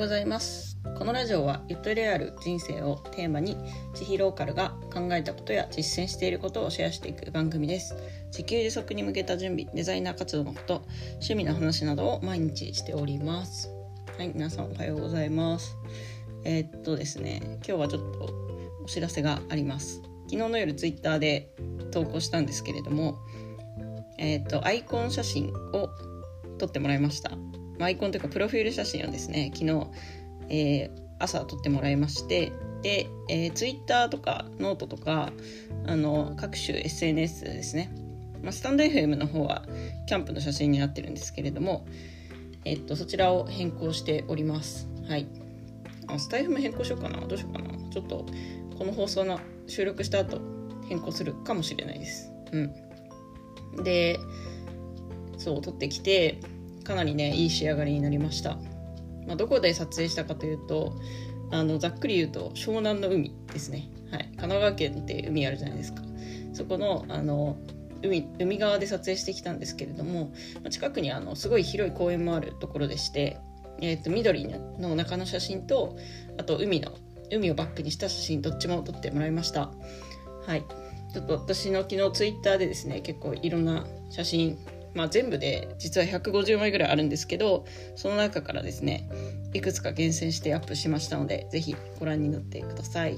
[0.00, 0.78] ございます。
[0.96, 3.58] このラジオはゆとりある人生をテーマに
[3.92, 7.94] 地域ローカルが考えたことや実践していることをシェアしていく番組です。
[8.28, 10.82] 自給自足に向けた準備デザイナー活動のこと
[11.16, 13.68] 趣味の話などを毎日しております。
[14.16, 15.76] はい皆さんおはようございます。
[16.44, 18.30] えー、っとですね今日はちょっと
[18.82, 20.00] お知らせがあります。
[20.30, 21.52] 昨日の夜ツイッターで
[21.90, 23.18] 投稿したんですけれども
[24.18, 25.90] えー、っとアイコン写真を
[26.56, 27.32] 撮ってもらいました。
[27.84, 29.86] アイコンというかプロフィール写真をですね昨日、
[30.48, 35.32] えー、朝撮ってもらいましてで、えー、 Twitter とかノートとか
[35.86, 37.92] あの各種 SNS ですね、
[38.42, 39.64] まあ、 stand.fm の方は
[40.06, 41.86] キャンプの写真になってるんですけれども、
[42.64, 44.88] えっと、そちらを変更しております。
[45.08, 45.26] はい。
[46.06, 47.20] あスタエフも変更しようかな。
[47.20, 47.70] どうしようかな。
[47.90, 48.26] ちょっと
[48.78, 50.40] この放送の収録した後
[50.88, 52.32] 変更するかもしれないです。
[52.52, 53.84] うん。
[53.84, 54.18] で
[55.38, 56.40] そう撮ってきて
[56.84, 58.56] かなりねいい仕上がりになりました、
[59.26, 60.98] まあ、どこで撮影したかというと
[61.50, 66.02] あのざっくり言うと湘南の海ですね、はい、神奈川県って海あるじゃないですか。
[66.52, 67.56] そこのあの
[68.02, 70.32] 海海側で撮影してきたんですけれども
[70.64, 73.38] ま近くにあのすごい広い公園もあるところでして、
[73.80, 75.96] えーと、緑の中の写真と
[76.38, 76.92] あと海の
[77.30, 79.70] 海をバックにした写真どっちも撮ってもらいました。
[80.46, 80.64] はい。
[81.12, 84.58] ちょっと私の昨日ツイッターでですね結構いろんな写真
[84.94, 89.08] まあ、全部で実は150枚ぐらいあるんですけどその中からですね
[89.52, 93.16] いくつか厳選してアップしましたので是非ご覧になってください。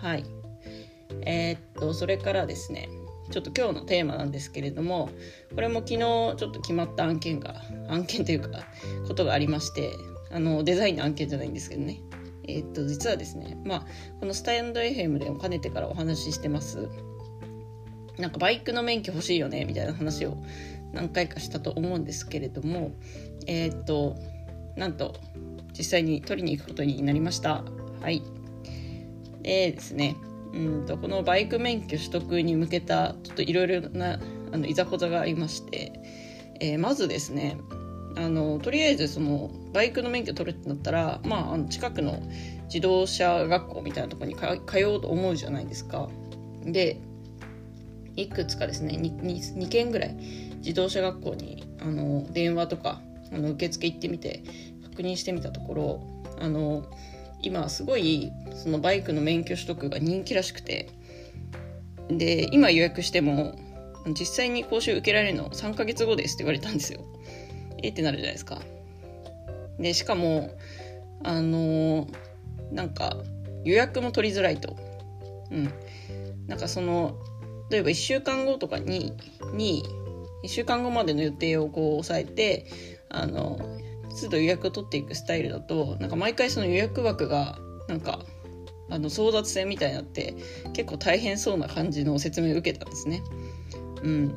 [0.00, 0.24] はい。
[1.22, 2.88] えー、っとそれからですね
[3.30, 5.10] ちょっと今日のテーマなんですけれども
[5.54, 8.48] これも昨日ちょっと決まった案件が案件というか
[9.06, 9.92] ことがありまして
[10.30, 12.00] あのデザインの案件じゃないんですけどね。
[12.46, 13.86] えー、っと実はですねまあ
[14.20, 16.88] このスタンド FM でもかねてからお話ししてます。
[18.18, 20.36] なんかバイクの免許欲しいよねみたいな話を
[20.92, 22.92] 何回かしたと思うんですけれども
[23.46, 24.16] えー、っと
[24.76, 25.14] なんと
[25.76, 27.64] 実際に取りに行くことになりました
[28.00, 28.22] はい
[29.42, 30.16] でですね
[30.52, 34.18] うんとこのバイク免許取得に向けたちょっといろいろな
[34.52, 35.92] あのいざこざがありまして、
[36.60, 37.58] えー、まずですね
[38.16, 42.20] あのとりあえずそのバイクの免許取るってなったら、まあ、あの近くの
[42.64, 46.08] 自動車学校みたいなところに通おうと思うじゃないですか。
[46.64, 47.00] で
[48.16, 50.16] いくつかですね 2, 2, 2件ぐらい
[50.58, 53.00] 自動車学校にあの電話とか
[53.32, 54.42] あの受付行ってみて
[54.90, 56.84] 確認してみたところあの
[57.42, 60.90] 今すごいそのバイクの免許取得が人気らしくて
[62.08, 63.58] で今予約しても
[64.08, 67.00] 実際に講習受けられるの3ヶ月後ですって言われたんですよ。
[67.82, 68.60] えってなるじゃないですか。
[69.78, 70.50] でしかも
[71.22, 72.08] あの
[72.72, 73.16] なんか
[73.64, 74.76] 予約も取りづらいと。
[75.50, 75.72] うん。
[76.46, 77.16] なんかその
[77.70, 79.12] 例えば1週間後とかに
[79.52, 79.82] に
[80.44, 82.66] 1週間後までの予定をこう抑えて
[83.08, 83.58] あの
[84.20, 88.20] 都度予約を取っていくスタイルだとなんか毎回その予約枠がなんか
[88.90, 90.34] あの争奪戦みたいになって
[90.72, 93.22] 結構大変そうな感じの説明を受けたんですね。
[94.02, 94.34] うん。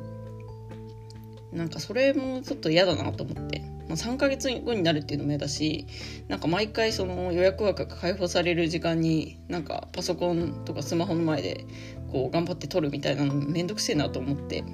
[1.52, 3.62] なんかそれもちょっと嫌だなと思って。
[3.88, 5.86] まあ、3ヶ月後になるっていうのも嫌だし
[6.28, 11.66] なんか毎回その予約枠が開放される時間になんかパソコンとかスマホの前で
[12.10, 14.64] こう頑張って撮るみたいなのめんどくせえなと思って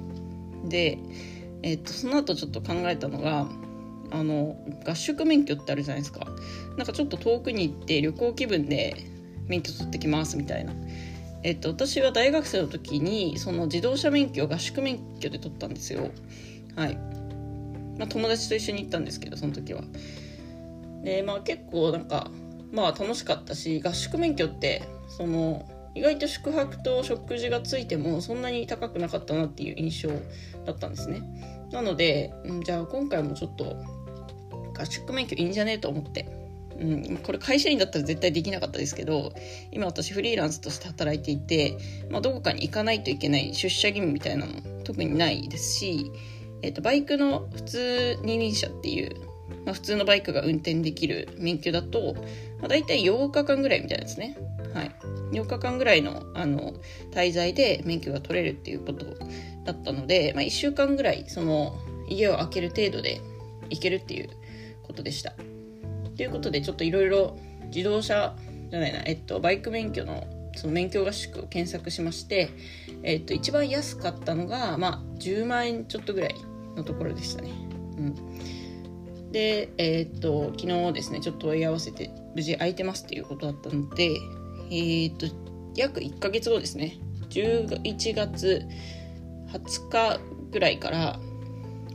[0.65, 0.97] で、
[1.63, 3.47] えっとその後ちょっと考えたのが
[4.11, 6.27] あの合宿免許ってあるじゃないですか。
[6.77, 8.95] なんかちょっと遠くに行って旅行気分で
[9.47, 10.73] 免許取ってきますみたいな。
[11.43, 16.09] えっと私は大学生の時にその自動車免許を合宿免許で取ったんですよ。
[16.75, 16.97] はい。
[17.97, 19.83] まあ、友達と一緒に行ったんですけどその時は。
[21.03, 22.29] でまあ結構なんか
[22.71, 25.65] まあ楽しかったし合宿免許ってその
[25.95, 30.09] 意外と宿泊と食事がついてもそんなに高くなかったなっていう印象
[30.65, 31.21] だったんですね
[31.71, 32.33] なので
[32.63, 33.75] じゃあ今回もちょっと
[34.77, 36.37] 合宿免許いいんじゃねえと思って
[36.79, 39.33] うん、これ会社員だったら絶対できなかったですけど
[39.69, 41.77] 今私フリーランスとして働いていて、
[42.09, 44.53] まあ、どこかに行かないといけない出社義務みたいなの
[44.85, 46.09] 特にないですし
[46.61, 49.15] えっと、バイクの普通二輪車っていう、
[49.65, 52.15] まあ、普通のバイクが運転できる免許だと、
[52.59, 54.37] まあ、大体8日間ぐらいみたいですね。
[54.73, 54.95] はい。
[55.31, 56.73] 8日間ぐらいの、あの、
[57.11, 59.05] 滞在で免許が取れるっていうこと
[59.65, 61.77] だったので、まあ、1週間ぐらい、その、
[62.07, 63.21] 家を空ける程度で
[63.69, 64.29] 行けるっていう
[64.83, 65.33] ことでした。
[66.17, 67.37] ということで、ちょっといろいろ
[67.67, 68.35] 自動車
[68.69, 72.49] じゃないな、えっと、バイク免許のその免許合宿を検索しまして、
[73.03, 76.35] えっと、一番安かったのが、まあ、10万円ちょっとぐらい
[76.75, 77.51] のところでしたね。
[77.97, 84.19] うん、で、え、っと昨日ですねちょっと問い合わせて無事空いてますっていうことだったので、
[84.69, 85.27] えー、と
[85.75, 86.97] 約1ヶ月後ですね
[87.29, 88.65] 11月
[89.51, 90.19] 20日
[90.51, 91.19] ぐらいから、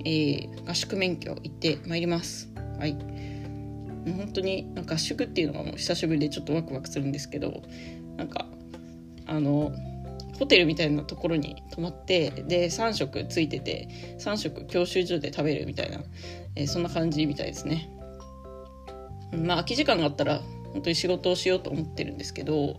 [0.04, 2.52] えー、合宿免許行ってまいります。
[2.78, 7.62] はいもう本当に合宿っていうのがもう久しぶりでちょっとワクワクするんですけど
[8.16, 8.46] なんか
[9.26, 9.72] あの
[10.38, 13.88] ホテルみたいなところに泊まってで3食ついてて
[14.18, 16.00] 3食教習所で食べるみたいな、
[16.56, 17.88] えー、そんな感じみたいですね。
[19.32, 20.42] まあ空き時間があったら
[20.74, 22.76] 本当に仕事をしようと思ってるんですけど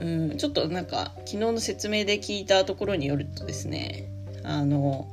[0.00, 4.08] うんちょっとなんか昨日の説明で聞いたところによるとですね
[4.42, 5.08] あの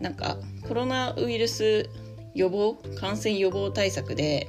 [0.00, 1.88] なんかコロナウイルス
[2.34, 4.48] 予防感染予防対策で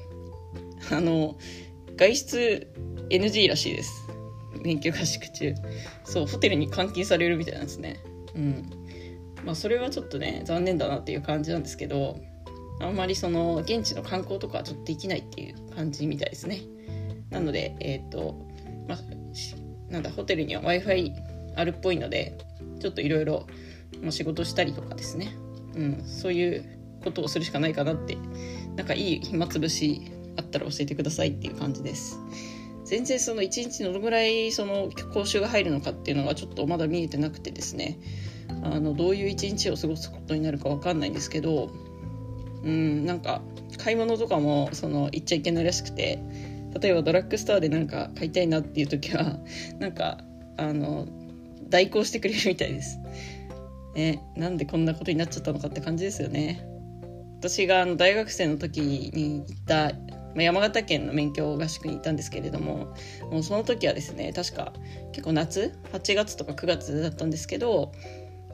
[0.92, 1.38] あの
[1.96, 2.68] 外出
[3.10, 4.08] NG らしいです。
[4.64, 5.56] 免許合宿中。
[6.04, 8.00] そうホテルに監禁されるみたいなんですね。
[8.36, 8.70] うん。
[9.44, 12.20] まあそれはちょっとね残念だなっていう感じなんですけど
[12.80, 16.62] あんまりその現地の観光とかはちょっとできないっていう感じみたいですね。
[17.30, 18.48] なのでえっ、ー、と
[18.88, 19.00] まあ
[19.92, 21.14] なんだホテルには w i f i
[21.56, 22.38] あるっぽいので
[22.80, 23.48] ちょっといろいろ
[24.10, 25.34] 仕事したりとかですね、
[25.76, 26.66] うん、そういう
[27.04, 28.18] ことをするしかないかなって
[28.76, 32.18] なんかいい暇つぶしあったら教えてくださいっていう感じです。
[32.86, 38.00] 全然その1日どのぐらいその講習が入るのかっていうのがちょっとまだ見えてなくてですね。
[38.64, 41.70] あのどういう一日を過ごすことになるか分かんないんですけど
[42.64, 43.42] うんなんか
[43.78, 46.20] 買い物とかもその行っちゃいけないらしくて
[46.82, 49.40] 例えばドラッグストアでなんか買いたいなっていう時は
[49.80, 50.20] なんか
[50.58, 51.08] あの
[51.70, 53.00] 代行してくれるみたいです。
[53.96, 56.64] ね、なんでこんなことになっちゃったのかって感じですよね。
[57.40, 59.94] 私があの大学生の時に行った
[60.36, 62.94] 山形県の免許合宿に行ったんですけれども
[63.32, 64.74] もうその時はですね確か
[65.12, 67.92] 結構夏8月とか9月だったんですけど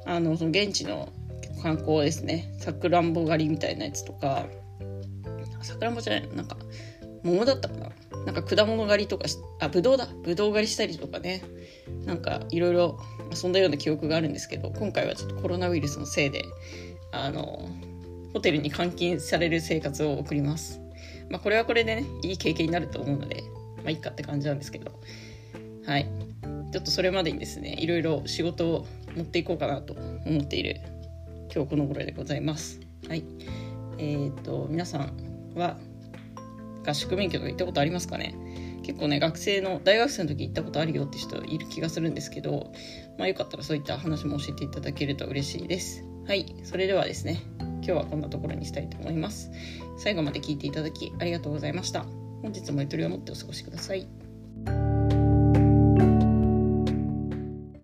[0.06, 1.10] あのその現地の
[1.66, 2.54] 観光ですね。
[2.60, 4.46] さくらんぼ狩りみたいなやつとか。
[5.64, 6.58] さくらんぼじゃないなんか
[7.24, 7.90] 桃だったかな。
[8.28, 9.26] なんか果物狩りとか
[9.60, 10.08] あぶどうだ。
[10.24, 11.42] ぶどう狩りしたりとかね。
[12.06, 13.00] なんかいろいろ
[13.34, 16.46] 遊んだような記憶があるんですけど今回はちょっとコロナウイルスのせいで
[17.12, 17.68] あの
[18.32, 20.80] ホテルに監禁される生活を送ります。
[21.32, 23.44] まあ、これはこれでね、いい経験になると思うので、
[23.78, 24.92] まあ、いいかって感じなんですけど、
[25.88, 26.08] はい。
[26.72, 28.86] ちょっとそれまでにですね、いろいろ仕事を
[29.16, 30.82] 持っていこうかなと思っている
[31.56, 32.81] 今日この頃でございます。
[33.07, 33.24] はい。
[33.98, 35.78] えっ、ー、と、皆さんは
[36.86, 38.36] 合宿免許とか行ったことありますかね？
[38.84, 42.74] 結構ね、学生の、大学生の時行ったことあるよって人いる気がするんですけど、
[43.18, 46.04] まあよかったらそういった話も教えていただけると嬉しいです。
[46.28, 46.54] はい。
[46.66, 49.50] それではですね、今日はこんなところにしたいと思います。
[49.98, 52.06] 最後まで聞いていただきありがとうございました。
[52.42, 54.25] 本日もゆとりを持ってお過ごしください。